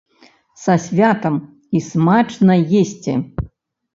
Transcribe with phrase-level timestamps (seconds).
[0.63, 1.35] Са святам
[1.79, 3.13] і смачна есці!!!